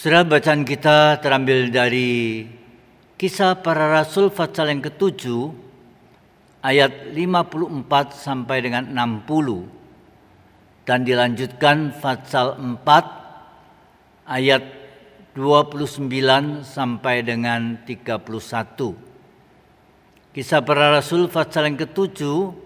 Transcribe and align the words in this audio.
Surah 0.00 0.24
bacaan 0.24 0.64
kita 0.64 1.20
terambil 1.20 1.68
dari 1.68 2.48
Kisah 3.20 3.60
Para 3.60 3.92
Rasul 3.92 4.32
pasal 4.32 4.72
yang 4.72 4.80
ketujuh 4.80 5.52
ayat 6.64 7.12
54 7.12 8.16
sampai 8.16 8.64
dengan 8.64 8.88
60 8.96 10.88
dan 10.88 11.04
dilanjutkan 11.04 11.92
pasal 12.00 12.56
4 12.80 12.80
ayat 14.24 14.64
29 15.36 16.64
sampai 16.64 17.20
dengan 17.20 17.84
31. 17.84 17.92
Kisah 20.32 20.64
Para 20.64 20.96
Rasul 20.96 21.28
pasal 21.28 21.68
yang 21.68 21.76
ketujuh 21.76 22.56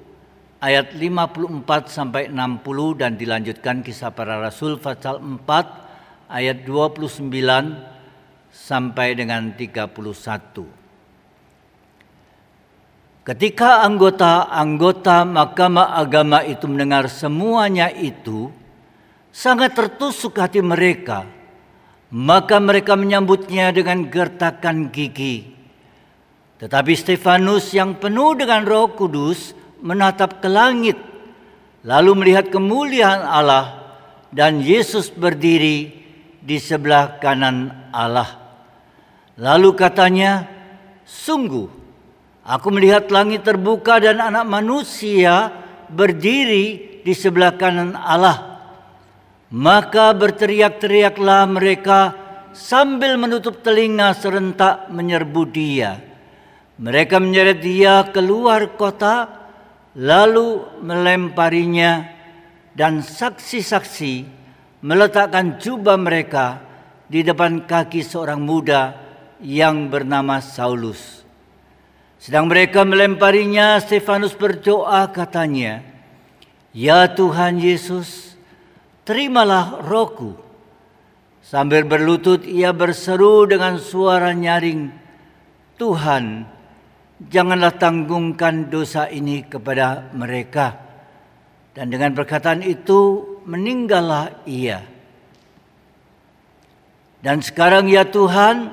ayat 0.62 0.94
54 0.94 1.50
sampai 1.90 2.30
60 2.30 2.94
dan 2.94 3.18
dilanjutkan 3.18 3.82
Kisah 3.82 4.14
Para 4.14 4.38
Rasul 4.38 4.78
pasal 4.78 5.18
4 5.18 5.83
ayat 6.34 6.66
29 6.66 7.30
sampai 8.50 9.14
dengan 9.14 9.54
31. 9.54 10.66
Ketika 13.24 13.86
anggota-anggota 13.86 15.22
Mahkamah 15.24 15.96
Agama 15.96 16.42
itu 16.42 16.66
mendengar 16.66 17.06
semuanya 17.06 17.88
itu, 17.88 18.50
sangat 19.30 19.78
tertusuk 19.78 20.34
hati 20.36 20.58
mereka. 20.60 21.24
Maka 22.14 22.60
mereka 22.60 22.98
menyambutnya 22.98 23.72
dengan 23.72 24.06
gertakan 24.06 24.92
gigi. 24.92 25.54
Tetapi 26.60 26.92
Stefanus 26.94 27.72
yang 27.74 27.96
penuh 27.98 28.38
dengan 28.38 28.62
Roh 28.62 28.92
Kudus 28.92 29.56
menatap 29.82 30.38
ke 30.44 30.46
langit, 30.46 31.00
lalu 31.82 32.12
melihat 32.14 32.52
kemuliaan 32.52 33.24
Allah 33.24 33.82
dan 34.30 34.60
Yesus 34.60 35.10
berdiri 35.10 36.03
di 36.44 36.60
sebelah 36.60 37.16
kanan 37.16 37.72
Allah. 37.88 38.36
Lalu 39.40 39.72
katanya, 39.72 40.44
"Sungguh, 41.08 41.66
aku 42.44 42.68
melihat 42.68 43.08
langit 43.08 43.48
terbuka 43.48 43.96
dan 43.96 44.20
Anak 44.20 44.44
Manusia 44.44 45.48
berdiri 45.88 47.00
di 47.00 47.12
sebelah 47.16 47.56
kanan 47.56 47.96
Allah." 47.96 48.60
Maka 49.48 50.12
berteriak-teriaklah 50.12 51.48
mereka 51.48 52.12
sambil 52.52 53.16
menutup 53.16 53.64
telinga 53.64 54.12
serentak 54.12 54.92
menyerbu 54.92 55.42
Dia. 55.48 55.98
Mereka 56.74 57.22
menyeret 57.22 57.62
Dia 57.62 58.02
keluar 58.10 58.74
kota, 58.74 59.30
lalu 59.94 60.62
melemparinya, 60.82 62.10
dan 62.74 62.98
saksi-saksi 62.98 64.43
meletakkan 64.84 65.56
jubah 65.56 65.96
mereka 65.96 66.60
di 67.08 67.24
depan 67.24 67.64
kaki 67.64 68.04
seorang 68.04 68.36
muda 68.36 68.92
yang 69.40 69.88
bernama 69.88 70.44
Saulus. 70.44 71.24
Sedang 72.20 72.52
mereka 72.52 72.84
melemparinya, 72.84 73.80
Stefanus 73.80 74.36
berdoa 74.36 75.08
katanya, 75.08 75.80
Ya 76.76 77.08
Tuhan 77.08 77.56
Yesus, 77.56 78.36
terimalah 79.08 79.80
rohku. 79.80 80.36
Sambil 81.44 81.84
berlutut 81.84 82.44
ia 82.44 82.72
berseru 82.72 83.44
dengan 83.48 83.80
suara 83.80 84.32
nyaring, 84.32 84.88
Tuhan, 85.76 86.48
janganlah 87.28 87.76
tanggungkan 87.76 88.68
dosa 88.72 89.08
ini 89.08 89.44
kepada 89.44 90.12
mereka. 90.12 90.76
Dan 91.76 91.92
dengan 91.92 92.16
perkataan 92.16 92.64
itu 92.64 93.33
meninggallah 93.44 94.44
ia. 94.48 94.84
Dan 97.24 97.40
sekarang 97.40 97.88
ya 97.88 98.04
Tuhan, 98.04 98.68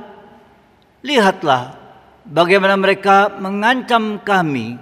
lihatlah 1.08 1.80
bagaimana 2.28 2.76
mereka 2.76 3.32
mengancam 3.40 4.20
kami 4.20 4.76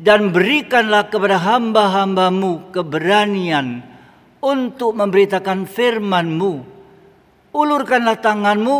dan 0.00 0.32
berikanlah 0.32 1.10
kepada 1.12 1.36
hamba-hambamu 1.36 2.72
keberanian 2.72 3.84
untuk 4.40 4.94
memberitakan 4.94 5.66
firman-Mu. 5.68 6.52
Ulurkanlah 7.52 8.22
tanganmu 8.22 8.76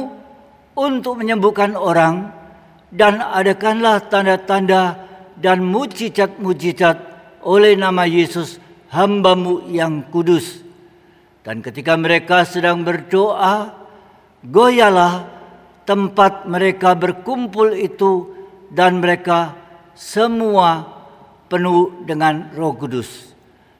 untuk 0.78 1.18
menyembuhkan 1.18 1.74
orang 1.74 2.30
dan 2.94 3.18
adakanlah 3.20 4.00
tanda-tanda 4.06 5.04
dan 5.36 5.60
mujizat-mujizat 5.66 6.96
oleh 7.42 7.74
nama 7.74 8.06
Yesus 8.06 8.67
hambamu 8.92 9.68
yang 9.68 10.08
kudus. 10.08 10.64
Dan 11.44 11.64
ketika 11.64 11.96
mereka 11.96 12.44
sedang 12.44 12.84
berdoa, 12.84 13.72
goyalah 14.44 15.28
tempat 15.88 16.44
mereka 16.44 16.92
berkumpul 16.92 17.72
itu 17.72 18.36
dan 18.68 19.00
mereka 19.00 19.56
semua 19.96 20.84
penuh 21.48 22.04
dengan 22.04 22.52
roh 22.52 22.76
kudus. 22.76 23.32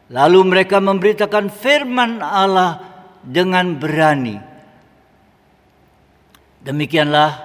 Lalu 0.08 0.40
mereka 0.48 0.80
memberitakan 0.80 1.52
firman 1.52 2.24
Allah 2.24 2.80
dengan 3.20 3.76
berani. 3.76 4.40
Demikianlah 6.64 7.44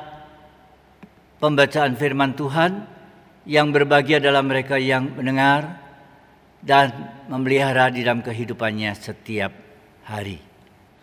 pembacaan 1.44 2.00
firman 2.00 2.32
Tuhan 2.40 2.88
yang 3.44 3.76
berbahagia 3.76 4.24
dalam 4.24 4.48
mereka 4.48 4.80
yang 4.80 5.12
mendengar 5.12 5.83
dan 6.64 7.12
memelihara 7.28 7.92
di 7.92 8.08
dalam 8.08 8.24
kehidupannya 8.24 8.96
setiap 8.96 9.52
hari. 10.08 10.40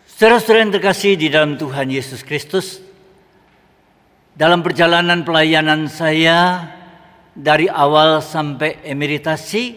Saudara-saudara 0.09 0.65
yang 0.65 0.75
terkasih 0.75 1.12
di 1.21 1.28
dalam 1.28 1.60
Tuhan 1.60 1.93
Yesus 1.93 2.25
Kristus, 2.25 2.81
dalam 4.32 4.65
perjalanan 4.65 5.20
pelayanan 5.20 5.84
saya 5.93 6.65
dari 7.37 7.69
awal 7.69 8.25
sampai 8.25 8.81
emeritasi, 8.84 9.76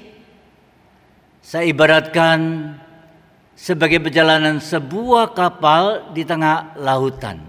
saya 1.44 1.68
ibaratkan 1.68 2.40
sebagai 3.54 4.00
perjalanan 4.00 4.64
sebuah 4.64 5.36
kapal 5.36 6.16
di 6.16 6.24
tengah 6.24 6.80
lautan. 6.80 7.44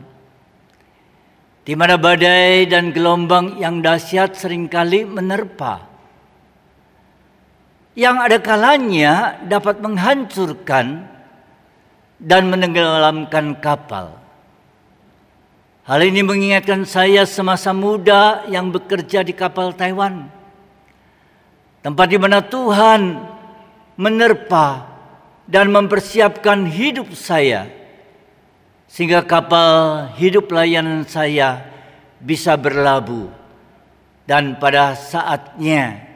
Di 1.65 1.73
mana 1.78 1.97
badai 1.97 2.69
dan 2.69 2.93
gelombang 2.93 3.56
yang 3.56 3.81
dahsyat 3.81 4.37
sering 4.37 4.69
kali 4.69 5.09
menerpa 5.09 5.94
yang 7.94 8.19
ada 8.19 8.43
kalanya 8.43 9.38
dapat 9.47 9.78
menghancurkan 9.78 11.06
dan 12.19 12.43
menenggelamkan 12.50 13.55
kapal. 13.62 14.19
Hal 15.87 16.00
ini 16.03 16.27
mengingatkan 16.27 16.82
saya 16.88 17.22
semasa 17.22 17.71
muda 17.71 18.43
yang 18.50 18.75
bekerja 18.75 19.22
di 19.22 19.31
kapal 19.37 19.71
Taiwan. 19.77 20.27
Tempat 21.84 22.06
di 22.09 22.19
mana 22.19 22.41
Tuhan 22.41 23.21
menerpa 23.94 24.91
dan 25.44 25.69
mempersiapkan 25.69 26.65
hidup 26.65 27.12
saya 27.12 27.69
sehingga 28.88 29.21
kapal 29.21 30.09
hidup 30.16 30.49
layanan 30.49 31.05
saya 31.05 31.61
bisa 32.16 32.56
berlabuh 32.56 33.28
dan 34.25 34.56
pada 34.56 34.97
saatnya 34.97 36.13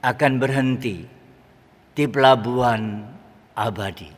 akan 0.00 0.32
berhenti 0.40 1.04
di 1.92 2.04
pelabuhan 2.08 3.04
abadi. 3.52 4.08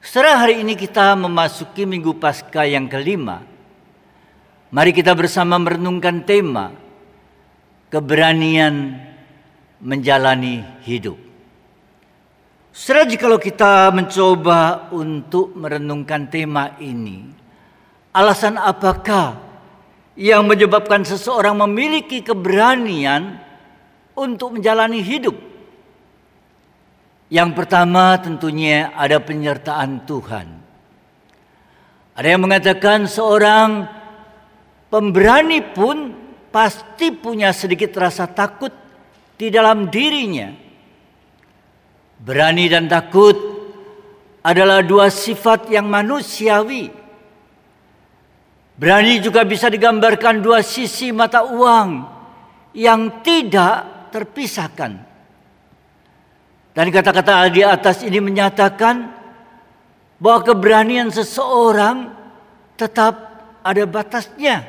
Setelah 0.00 0.48
hari 0.48 0.64
ini 0.64 0.72
kita 0.72 1.12
memasuki 1.18 1.84
minggu 1.84 2.16
pasca 2.16 2.64
yang 2.64 2.88
kelima. 2.88 3.44
Mari 4.72 4.92
kita 4.92 5.12
bersama 5.12 5.60
merenungkan 5.60 6.24
tema 6.24 6.72
keberanian 7.92 8.96
menjalani 9.80 10.64
hidup. 10.84 11.16
Setelah 12.72 13.10
kalau 13.18 13.42
kita 13.42 13.90
mencoba 13.90 14.92
untuk 14.94 15.50
merenungkan 15.56 16.30
tema 16.30 16.78
ini, 16.78 17.26
alasan 18.14 18.54
apakah 18.54 19.34
yang 20.14 20.46
menyebabkan 20.46 21.02
seseorang 21.02 21.58
memiliki 21.58 22.22
keberanian 22.22 23.47
untuk 24.18 24.58
menjalani 24.58 24.98
hidup. 24.98 25.38
Yang 27.30 27.50
pertama 27.54 28.18
tentunya 28.18 28.90
ada 28.96 29.22
penyertaan 29.22 30.02
Tuhan. 30.08 30.48
Ada 32.18 32.28
yang 32.34 32.42
mengatakan 32.42 33.06
seorang 33.06 33.86
pemberani 34.90 35.62
pun 35.62 36.10
pasti 36.50 37.14
punya 37.14 37.54
sedikit 37.54 37.94
rasa 37.94 38.26
takut 38.26 38.72
di 39.38 39.52
dalam 39.52 39.86
dirinya. 39.86 40.50
Berani 42.18 42.66
dan 42.66 42.90
takut 42.90 43.36
adalah 44.42 44.82
dua 44.82 45.12
sifat 45.12 45.70
yang 45.70 45.86
manusiawi. 45.86 46.90
Berani 48.78 49.20
juga 49.20 49.44
bisa 49.44 49.68
digambarkan 49.68 50.40
dua 50.42 50.64
sisi 50.64 51.10
mata 51.10 51.44
uang 51.46 52.18
yang 52.74 53.22
tidak 53.26 53.97
terpisahkan. 54.10 54.92
Dan 56.74 56.86
kata-kata 56.94 57.50
di 57.50 57.62
atas 57.66 58.06
ini 58.06 58.22
menyatakan 58.22 59.10
bahwa 60.22 60.40
keberanian 60.46 61.10
seseorang 61.10 62.14
tetap 62.78 63.14
ada 63.66 63.82
batasnya. 63.86 64.62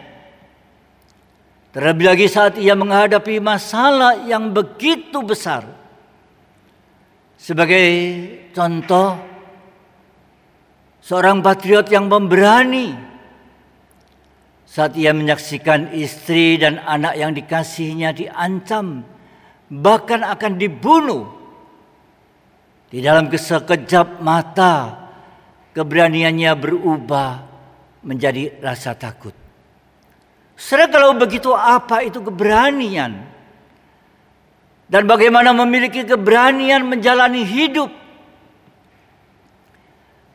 Terlebih 1.69 2.05
lagi 2.09 2.25
saat 2.25 2.57
ia 2.57 2.73
menghadapi 2.73 3.37
masalah 3.37 4.25
yang 4.25 4.49
begitu 4.49 5.21
besar. 5.21 5.69
Sebagai 7.37 7.85
contoh, 8.57 9.21
seorang 11.05 11.45
patriot 11.45 11.87
yang 11.93 12.09
memberani 12.09 12.97
saat 14.65 14.97
ia 14.97 15.13
menyaksikan 15.13 15.93
istri 15.93 16.57
dan 16.57 16.81
anak 16.81 17.17
yang 17.17 17.33
dikasihnya 17.33 18.17
diancam, 18.17 19.05
bahkan 19.69 20.25
akan 20.25 20.57
dibunuh. 20.57 21.23
Di 22.89 23.05
dalam 23.05 23.29
sekejap 23.29 24.17
mata, 24.19 24.97
keberaniannya 25.77 26.51
berubah 26.57 27.31
menjadi 28.01 28.57
rasa 28.65 28.97
takut. 28.97 29.31
Saudara 30.57 30.91
kalau 30.91 31.15
begitu 31.15 31.53
apa 31.53 32.01
itu 32.01 32.19
keberanian? 32.19 33.29
Dan 34.89 35.05
bagaimana 35.05 35.53
memiliki 35.53 36.01
keberanian 36.01 36.81
menjalani 36.81 37.45
hidup? 37.45 37.93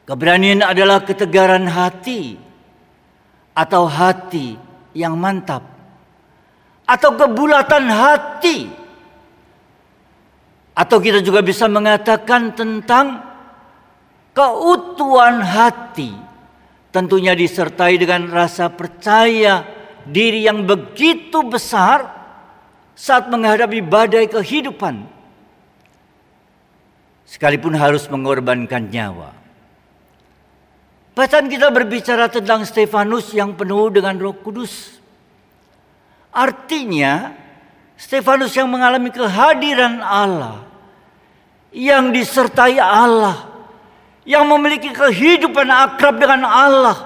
Keberanian 0.07 0.63
adalah 0.63 1.03
ketegaran 1.03 1.67
hati 1.67 2.39
atau 3.51 3.91
hati 3.91 4.55
yang 4.95 5.19
mantap 5.19 5.75
atau 6.85 7.11
kebulatan 7.17 7.89
hati 7.89 8.84
atau 10.75 10.99
kita 10.99 11.23
juga 11.23 11.41
bisa 11.41 11.71
mengatakan 11.71 12.51
tentang 12.53 13.23
keutuhan 14.35 15.39
hati 15.41 16.11
tentunya 16.91 17.35
disertai 17.35 17.99
dengan 17.99 18.27
rasa 18.31 18.71
percaya 18.71 19.67
diri 20.07 20.47
yang 20.47 20.67
begitu 20.67 21.43
besar 21.47 22.11
saat 22.95 23.27
menghadapi 23.27 23.83
badai 23.83 24.31
kehidupan. 24.31 25.07
Sekalipun 27.27 27.75
harus 27.75 28.07
mengorbankan 28.07 28.91
nyawa. 28.91 29.35
Bacaan 31.15 31.47
kita 31.47 31.71
berbicara 31.71 32.27
tentang 32.27 32.67
Stefanus 32.67 33.31
yang 33.35 33.55
penuh 33.55 33.91
dengan 33.91 34.19
roh 34.19 34.35
kudus. 34.35 34.99
Artinya, 36.35 37.31
Stefanus 37.95 38.55
yang 38.59 38.67
mengalami 38.67 39.15
kehadiran 39.15 40.03
Allah. 40.03 40.64
Yang 41.75 42.05
disertai 42.23 42.79
Allah 42.79 43.55
yang 44.25 44.49
memiliki 44.49 44.89
kehidupan 44.91 45.69
akrab 45.69 46.17
dengan 46.17 46.49
Allah, 46.49 46.97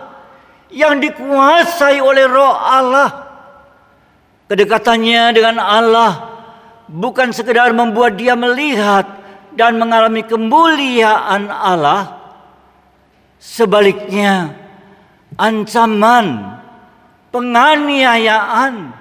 yang 0.71 1.03
dikuasai 1.03 1.99
oleh 1.99 2.25
Roh 2.31 2.55
Allah. 2.55 3.27
Kedekatannya 4.49 5.37
dengan 5.37 5.61
Allah 5.61 6.13
bukan 6.89 7.37
sekedar 7.37 7.69
membuat 7.77 8.17
dia 8.17 8.33
melihat 8.33 9.05
dan 9.53 9.77
mengalami 9.77 10.25
kemuliaan 10.25 11.53
Allah, 11.53 12.17
sebaliknya 13.37 14.57
ancaman, 15.37 16.57
penganiayaan, 17.35 18.95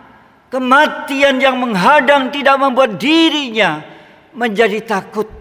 kematian 0.51 1.39
yang 1.39 1.61
menghadang 1.61 2.27
tidak 2.33 2.59
membuat 2.59 2.99
dirinya 2.99 3.85
menjadi 4.35 4.83
takut 4.83 5.36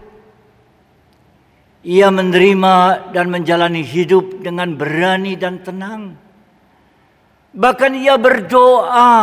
ia 1.87 2.11
menerima 2.11 3.07
dan 3.15 3.31
menjalani 3.31 3.79
hidup 3.79 4.43
dengan 4.43 4.75
berani 4.75 5.39
dan 5.39 5.63
tenang. 5.63 6.19
Bahkan 7.55 7.91
ia 7.95 8.19
berdoa 8.19 9.15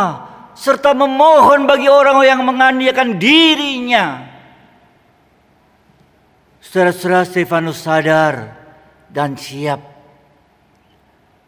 serta 0.57 0.97
memohon 0.97 1.69
bagi 1.69 1.85
orang 1.85 2.25
yang 2.25 2.41
menganiakan 2.41 3.21
dirinya. 3.21 4.33
Saudara-saudara 6.57 7.29
Stefanus 7.29 7.85
sadar 7.85 8.57
dan 9.13 9.37
siap. 9.37 9.85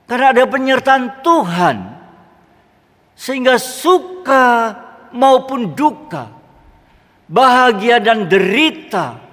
Karena 0.06 0.38
ada 0.38 0.46
penyertaan 0.46 1.26
Tuhan. 1.26 1.78
Sehingga 3.18 3.58
suka 3.58 4.78
maupun 5.18 5.74
duka. 5.74 6.30
Bahagia 7.28 8.00
dan 8.00 8.30
derita 8.30 9.27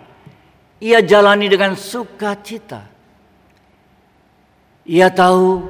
ia 0.85 1.01
jalani 1.01 1.49
dengan 1.49 1.73
sukacita. 1.73 2.85
Ia 4.85 5.09
tahu 5.09 5.65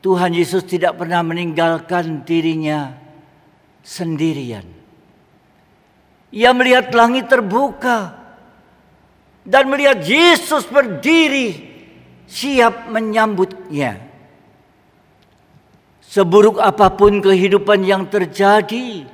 Tuhan 0.00 0.32
Yesus 0.32 0.64
tidak 0.64 0.96
pernah 0.96 1.20
meninggalkan 1.20 2.24
dirinya 2.24 2.96
sendirian. 3.84 4.64
Ia 6.32 6.56
melihat 6.56 6.88
langit 6.96 7.28
terbuka 7.28 8.16
dan 9.44 9.68
melihat 9.68 10.00
Yesus 10.00 10.64
berdiri 10.64 11.76
siap 12.24 12.88
menyambutnya. 12.88 14.00
Seburuk 16.00 16.56
apa 16.56 16.88
pun 16.96 17.20
kehidupan 17.20 17.84
yang 17.84 18.08
terjadi, 18.08 19.04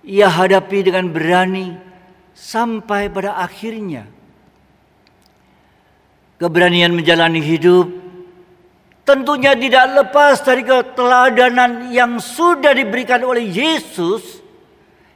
ia 0.00 0.28
hadapi 0.32 0.88
dengan 0.88 1.12
berani 1.12 1.89
sampai 2.32 3.10
pada 3.12 3.36
akhirnya 3.38 4.06
keberanian 6.40 6.94
menjalani 6.94 7.42
hidup 7.44 7.90
tentunya 9.04 9.58
tidak 9.58 9.84
lepas 9.90 10.40
dari 10.40 10.62
keteladanan 10.62 11.90
yang 11.90 12.22
sudah 12.22 12.70
diberikan 12.70 13.20
oleh 13.26 13.42
Yesus 13.42 14.40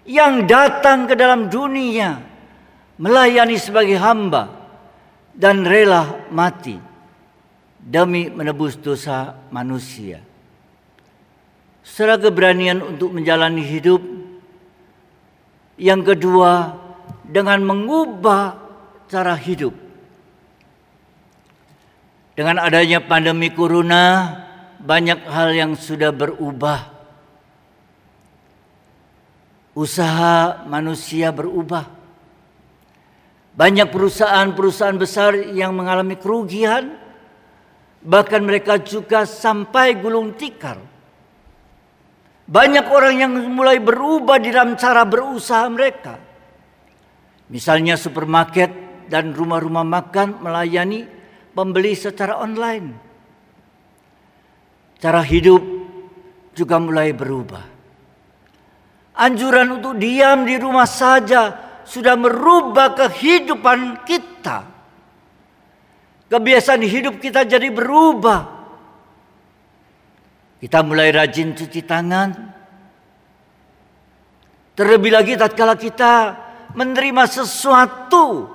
yang 0.05 0.45
datang 0.45 1.09
ke 1.09 1.15
dalam 1.17 1.49
dunia 1.49 2.21
melayani 3.01 3.57
sebagai 3.57 3.97
hamba 3.97 4.51
dan 5.35 5.67
rela 5.67 6.29
mati 6.31 6.79
demi 7.85 8.33
menebus 8.33 8.79
dosa 8.81 9.37
manusia. 9.51 10.23
Secara 11.85 12.17
keberanian 12.17 12.81
untuk 12.81 13.13
menjalani 13.13 13.61
hidup. 13.61 14.01
Yang 15.77 16.15
kedua, 16.15 16.81
dengan 17.25 17.65
mengubah 17.65 18.57
cara 19.09 19.33
hidup. 19.37 19.73
Dengan 22.35 22.59
adanya 22.59 22.99
pandemi 22.99 23.49
corona, 23.55 24.35
banyak 24.83 25.23
hal 25.31 25.55
yang 25.55 25.73
sudah 25.79 26.11
berubah. 26.11 26.91
Usaha 29.75 30.67
manusia 30.67 31.31
berubah. 31.31 31.87
Banyak 33.55 33.87
perusahaan-perusahaan 33.87 34.99
besar 34.99 35.55
yang 35.55 35.79
mengalami 35.79 36.19
kerugian, 36.19 36.99
bahkan 38.03 38.43
mereka 38.43 38.83
juga 38.83 39.31
sampai 39.31 39.95
gulung 39.95 40.35
tikar. 40.35 40.83
Banyak 42.51 42.87
orang 42.91 43.15
yang 43.15 43.33
mulai 43.55 43.79
berubah 43.79 44.43
di 44.43 44.51
dalam 44.51 44.75
cara 44.75 45.07
berusaha 45.07 45.71
mereka. 45.71 46.24
Misalnya 47.55 47.95
supermarket 47.95 48.67
dan 49.07 49.31
rumah-rumah 49.31 49.87
makan 49.87 50.43
melayani 50.43 51.07
pembeli 51.55 51.95
secara 51.95 52.43
online. 52.43 52.99
Cara 54.99 55.23
hidup 55.23 55.63
juga 56.51 56.83
mulai 56.83 57.15
berubah. 57.15 57.63
Anjuran 59.15 59.79
untuk 59.79 59.95
diam 60.03 60.43
di 60.43 60.59
rumah 60.59 60.91
saja 60.91 61.55
sudah 61.87 62.19
merubah 62.19 62.91
kehidupan 62.99 64.03
kita. 64.03 64.67
Kebiasaan 66.27 66.83
hidup 66.83 67.23
kita 67.23 67.47
jadi 67.47 67.71
berubah. 67.71 68.51
Kita 70.59 70.83
mulai 70.83 71.15
rajin 71.15 71.55
cuci 71.55 71.87
tangan. 71.87 72.31
Terlebih 74.75 75.15
lagi 75.15 75.39
tatkala 75.39 75.79
kita 75.79 76.43
menerima 76.75 77.25
sesuatu 77.31 78.51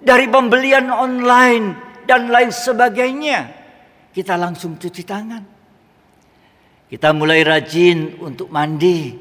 dari 0.00 0.26
pembelian 0.30 0.88
online 0.88 1.76
dan 2.08 2.30
lain 2.30 2.50
sebagainya, 2.50 3.52
kita 4.14 4.34
langsung 4.38 4.80
cuci 4.80 5.02
tangan. 5.04 5.44
Kita 6.90 7.14
mulai 7.14 7.46
rajin 7.46 8.18
untuk 8.18 8.50
mandi. 8.50 9.14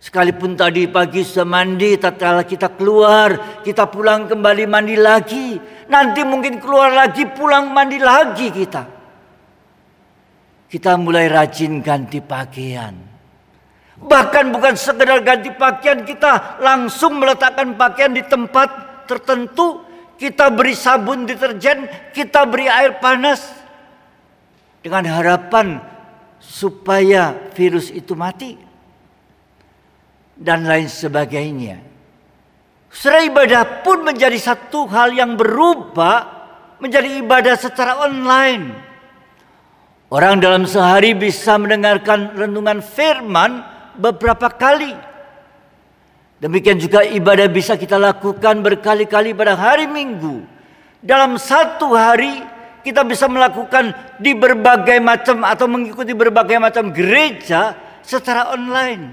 Sekalipun 0.00 0.56
tadi 0.56 0.88
pagi 0.88 1.20
sudah 1.20 1.44
mandi, 1.44 2.00
tatkala 2.00 2.48
kita 2.48 2.72
keluar, 2.72 3.60
kita 3.60 3.84
pulang 3.92 4.24
kembali 4.24 4.64
mandi 4.64 4.96
lagi. 4.96 5.60
Nanti 5.92 6.24
mungkin 6.24 6.56
keluar 6.56 6.88
lagi, 6.88 7.28
pulang 7.28 7.68
mandi 7.68 8.00
lagi 8.00 8.48
kita. 8.48 8.82
Kita 10.70 10.96
mulai 10.96 11.28
rajin 11.28 11.84
ganti 11.84 12.22
pakaian. 12.24 13.09
Bahkan 14.00 14.44
bukan 14.48 14.74
sekedar 14.80 15.20
ganti 15.20 15.52
pakaian 15.52 16.00
kita 16.08 16.62
langsung 16.64 17.20
meletakkan 17.20 17.76
pakaian 17.76 18.12
di 18.16 18.24
tempat 18.24 19.04
tertentu. 19.04 19.88
kita 20.20 20.52
beri 20.52 20.76
sabun 20.76 21.24
deterjen, 21.24 21.88
kita 22.12 22.44
beri 22.44 22.68
air 22.68 23.00
panas 23.00 23.40
dengan 24.84 25.08
harapan 25.08 25.80
supaya 26.36 27.32
virus 27.56 27.88
itu 27.88 28.12
mati 28.12 28.52
dan 30.36 30.68
lain 30.68 30.92
sebagainya. 30.92 31.80
Saudara 32.92 33.24
ibadah 33.24 33.62
pun 33.80 34.04
menjadi 34.04 34.36
satu 34.36 34.84
hal 34.92 35.16
yang 35.16 35.40
berubah 35.40 36.26
menjadi 36.84 37.22
ibadah 37.22 37.54
secara 37.54 38.04
online. 38.04 38.76
Orang 40.10 40.42
dalam 40.42 40.66
sehari 40.66 41.14
bisa 41.14 41.54
mendengarkan 41.54 42.34
renungan 42.34 42.82
firman 42.82 43.79
beberapa 43.96 44.50
kali. 44.52 44.94
Demikian 46.40 46.80
juga 46.80 47.04
ibadah 47.04 47.48
bisa 47.52 47.76
kita 47.76 48.00
lakukan 48.00 48.64
berkali-kali 48.64 49.36
pada 49.36 49.52
hari 49.56 49.84
Minggu. 49.84 50.40
Dalam 51.04 51.36
satu 51.36 51.92
hari 51.92 52.40
kita 52.80 53.04
bisa 53.04 53.28
melakukan 53.28 53.92
di 54.16 54.32
berbagai 54.32 55.00
macam 55.04 55.44
atau 55.44 55.68
mengikuti 55.68 56.16
berbagai 56.16 56.56
macam 56.56 56.88
gereja 56.92 57.76
secara 58.00 58.56
online. 58.56 59.04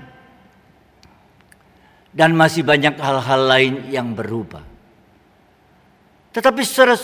Dan 2.16 2.34
masih 2.34 2.66
banyak 2.66 2.98
hal-hal 2.98 3.42
lain 3.46 3.74
yang 3.94 4.16
berubah. 4.16 4.64
Tetapi 6.34 6.62
secara 6.66 6.96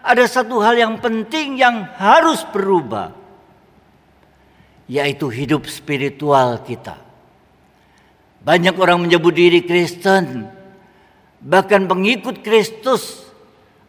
ada 0.00 0.24
satu 0.24 0.64
hal 0.64 0.80
yang 0.80 0.94
penting 0.96 1.60
yang 1.60 1.84
harus 2.00 2.46
berubah. 2.48 3.19
Yaitu 4.90 5.30
hidup 5.30 5.70
spiritual 5.70 6.66
kita. 6.66 6.98
Banyak 8.42 8.74
orang 8.74 9.06
menyebut 9.06 9.30
diri 9.30 9.62
Kristen, 9.62 10.50
bahkan 11.38 11.86
pengikut 11.86 12.42
Kristus 12.42 13.22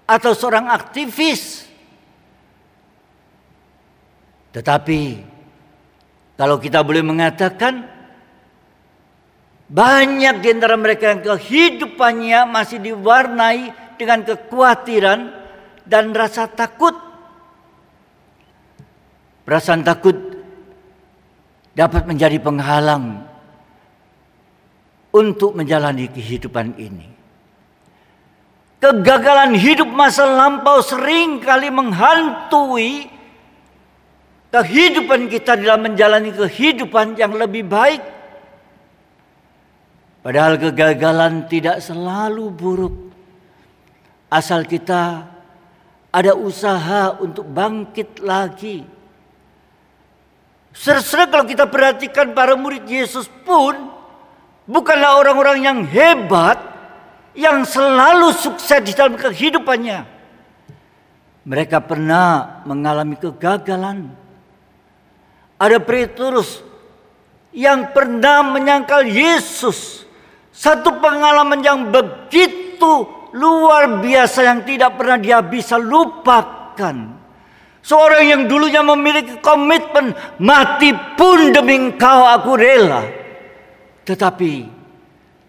atau 0.05 0.37
seorang 0.37 0.69
aktivis. 0.69 1.65
Tetapi 4.51 5.01
kalau 6.35 6.59
kita 6.59 6.83
boleh 6.83 7.01
mengatakan 7.01 7.87
banyak 9.71 10.43
di 10.43 10.47
antara 10.51 10.75
mereka 10.75 11.15
yang 11.15 11.23
kehidupannya 11.23 12.39
masih 12.51 12.83
diwarnai 12.83 13.95
dengan 13.95 14.27
kekhawatiran 14.27 15.31
dan 15.87 16.11
rasa 16.11 16.51
takut. 16.51 16.91
Perasaan 19.47 19.87
takut 19.87 20.40
dapat 21.71 22.03
menjadi 22.07 22.37
penghalang 22.39 23.23
untuk 25.11 25.55
menjalani 25.55 26.07
kehidupan 26.07 26.75
ini. 26.79 27.07
Kegagalan 28.81 29.53
hidup 29.53 29.87
masa 29.93 30.25
lampau 30.25 30.81
sering 30.81 31.37
kali 31.37 31.69
menghantui 31.69 33.05
kehidupan 34.49 35.29
kita 35.29 35.53
dalam 35.53 35.85
menjalani 35.85 36.33
kehidupan 36.33 37.13
yang 37.13 37.37
lebih 37.37 37.61
baik. 37.61 38.01
Padahal 40.25 40.57
kegagalan 40.57 41.45
tidak 41.45 41.77
selalu 41.81 42.49
buruk. 42.49 42.95
Asal 44.33 44.65
kita 44.65 45.29
ada 46.09 46.33
usaha 46.33 47.15
untuk 47.21 47.45
bangkit 47.47 48.21
lagi. 48.21 49.00
Sersa 50.71 51.27
kalau 51.27 51.43
kita 51.43 51.67
perhatikan 51.67 52.31
para 52.31 52.55
murid 52.55 52.87
Yesus 52.87 53.27
pun 53.43 53.75
bukanlah 54.63 55.19
orang-orang 55.19 55.59
yang 55.61 55.79
hebat 55.83 56.57
yang 57.35 57.63
selalu 57.67 58.31
sukses 58.31 58.79
di 58.83 58.95
dalam 58.95 59.19
kehidupannya. 59.19 60.07
Mereka 61.41 61.83
pernah 61.83 62.61
mengalami 62.63 63.17
kegagalan. 63.17 64.13
Ada 65.57 65.77
Petrus 65.81 66.63
yang 67.51 67.91
pernah 67.91 68.41
menyangkal 68.45 69.05
Yesus. 69.05 70.07
Satu 70.51 70.99
pengalaman 70.99 71.63
yang 71.63 71.89
begitu 71.89 73.07
luar 73.31 74.03
biasa 74.03 74.43
yang 74.43 74.59
tidak 74.67 74.99
pernah 74.99 75.17
dia 75.19 75.39
bisa 75.39 75.79
lupakan. 75.79 77.20
Seorang 77.81 78.23
yang 78.29 78.41
dulunya 78.45 78.85
memiliki 78.85 79.41
komitmen 79.41 80.13
mati 80.37 80.93
pun 81.17 81.49
demi 81.49 81.89
engkau 81.89 82.29
aku 82.29 82.51
rela. 82.53 83.01
Tetapi 84.05 84.53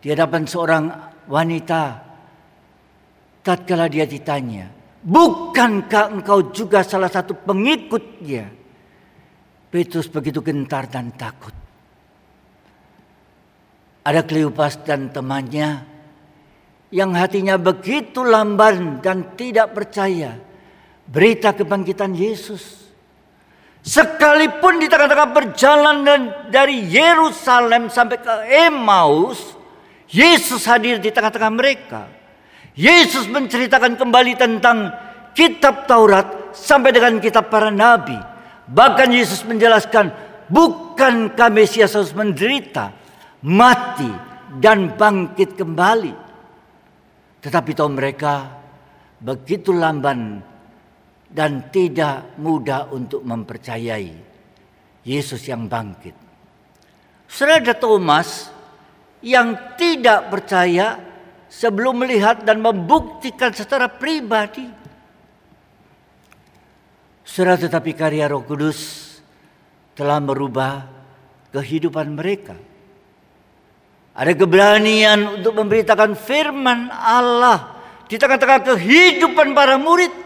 di 0.01 0.07
hadapan 0.09 0.49
seorang 0.49 0.85
wanita 1.29 1.83
tatkala 3.45 3.85
dia 3.93 4.09
ditanya, 4.09 4.65
"Bukankah 5.05 6.09
engkau 6.09 6.49
juga 6.57 6.81
salah 6.81 7.13
satu 7.13 7.37
pengikutnya?" 7.37 8.45
Petrus 9.73 10.09
begitu 10.09 10.45
gentar 10.45 10.89
dan 10.89 11.13
takut. 11.17 11.53
Ada 14.05 14.25
Kleopas 14.25 14.85
dan 14.85 15.09
temannya 15.09 15.85
yang 16.93 17.17
hatinya 17.17 17.57
begitu 17.57 18.21
lamban 18.21 19.01
dan 19.01 19.33
tidak 19.33 19.73
percaya 19.73 20.37
berita 21.09 21.55
kebangkitan 21.57 22.15
Yesus. 22.15 22.83
Sekalipun 23.83 24.79
di 24.79 24.87
tengah-tengah 24.87 25.35
perjalanan 25.35 26.21
dari 26.55 26.87
Yerusalem 26.87 27.91
sampai 27.91 28.23
ke 28.23 28.35
Emmaus, 28.69 29.59
Yesus 30.07 30.63
hadir 30.71 31.03
di 31.03 31.11
tengah-tengah 31.11 31.51
mereka. 31.51 32.07
Yesus 32.79 33.27
menceritakan 33.27 33.99
kembali 33.99 34.39
tentang 34.39 34.95
kitab 35.35 35.91
Taurat 35.91 36.55
sampai 36.55 36.95
dengan 36.95 37.19
kitab 37.19 37.51
para 37.51 37.75
nabi. 37.75 38.17
Bahkan 38.71 39.09
Yesus 39.11 39.43
menjelaskan, 39.43 40.15
bukankah 40.47 41.51
Mesias 41.51 41.99
harus 41.99 42.15
menderita, 42.15 42.95
mati, 43.43 44.09
dan 44.63 44.95
bangkit 44.95 45.59
kembali. 45.59 46.15
Tetapi 47.43 47.71
tahu 47.75 47.91
mereka 47.91 48.63
begitu 49.19 49.75
lamban 49.75 50.52
dan 51.33 51.73
tidak 51.73 52.37
mudah 52.37 52.93
untuk 52.93 53.25
mempercayai 53.25 54.13
Yesus 55.03 55.43
yang 55.49 55.65
bangkit. 55.67 56.15
Saudara 57.25 57.73
Thomas 57.73 58.53
yang 59.25 59.75
tidak 59.81 60.29
percaya 60.29 61.01
sebelum 61.49 62.05
melihat 62.05 62.45
dan 62.45 62.61
membuktikan 62.61 63.57
secara 63.57 63.89
pribadi. 63.89 64.69
Saudara 67.25 67.57
tetapi 67.57 67.97
karya 67.97 68.29
Roh 68.29 68.45
Kudus 68.45 69.13
telah 69.97 70.21
merubah 70.21 70.85
kehidupan 71.57 72.13
mereka. 72.13 72.57
Ada 74.13 74.37
keberanian 74.37 75.41
untuk 75.41 75.57
memberitakan 75.57 76.13
firman 76.13 76.93
Allah 76.93 77.81
di 78.05 78.21
tengah-tengah 78.21 78.77
kehidupan 78.77 79.57
para 79.57 79.81
murid. 79.81 80.22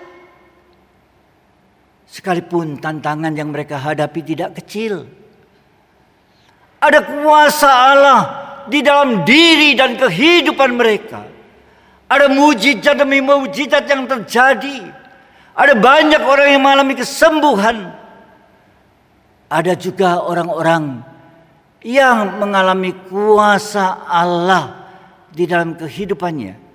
Sekalipun 2.06 2.78
tantangan 2.78 3.34
yang 3.34 3.50
mereka 3.50 3.82
hadapi 3.82 4.22
tidak 4.22 4.62
kecil. 4.62 5.06
Ada 6.78 7.02
kuasa 7.02 7.70
Allah 7.70 8.20
di 8.70 8.78
dalam 8.82 9.26
diri 9.26 9.74
dan 9.74 9.98
kehidupan 9.98 10.70
mereka. 10.78 11.26
Ada 12.06 12.30
mujizat 12.30 12.94
demi 12.94 13.18
mujizat 13.18 13.90
yang 13.90 14.06
terjadi. 14.06 14.86
Ada 15.56 15.74
banyak 15.74 16.22
orang 16.22 16.48
yang 16.54 16.62
mengalami 16.62 16.94
kesembuhan. 16.94 17.90
Ada 19.50 19.74
juga 19.74 20.22
orang-orang 20.22 21.02
yang 21.86 22.42
mengalami 22.42 22.94
kuasa 23.06 24.06
Allah 24.06 24.90
di 25.30 25.46
dalam 25.46 25.74
kehidupannya. 25.78 26.65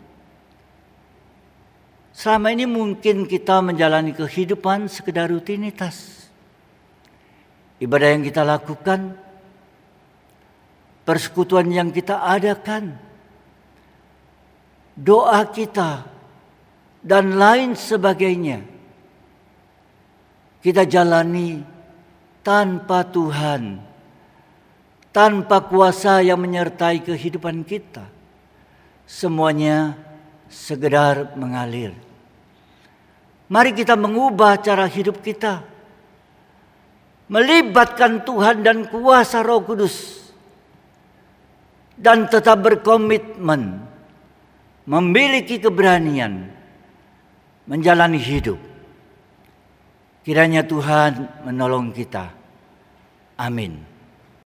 Selama 2.12 2.52
ini 2.52 2.68
mungkin 2.68 3.24
kita 3.24 3.64
menjalani 3.64 4.12
kehidupan 4.12 4.92
sekedar 4.92 5.32
rutinitas. 5.32 6.28
Ibadah 7.82 8.14
yang 8.14 8.22
kita 8.22 8.44
lakukan, 8.46 9.16
persekutuan 11.08 11.72
yang 11.72 11.90
kita 11.90 12.22
adakan, 12.22 13.00
doa 14.94 15.42
kita, 15.50 16.06
dan 17.02 17.40
lain 17.40 17.74
sebagainya. 17.74 18.62
Kita 20.62 20.86
jalani 20.86 21.58
tanpa 22.46 23.02
Tuhan, 23.02 23.82
tanpa 25.10 25.66
kuasa 25.66 26.22
yang 26.22 26.38
menyertai 26.38 27.02
kehidupan 27.02 27.66
kita. 27.66 28.06
Semuanya 29.10 29.98
sekedar 30.52 31.34
mengalir. 31.40 31.96
Mari 33.48 33.72
kita 33.72 33.96
mengubah 33.96 34.60
cara 34.60 34.84
hidup 34.86 35.24
kita. 35.24 35.64
Melibatkan 37.32 38.28
Tuhan 38.28 38.60
dan 38.60 38.78
kuasa 38.92 39.40
Roh 39.40 39.64
Kudus. 39.64 40.20
Dan 41.96 42.28
tetap 42.28 42.60
berkomitmen 42.60 43.80
memiliki 44.84 45.62
keberanian 45.62 46.50
menjalani 47.70 48.20
hidup. 48.20 48.60
Kiranya 50.22 50.66
Tuhan 50.66 51.46
menolong 51.48 51.94
kita. 51.96 52.34
Amin. 53.38 53.91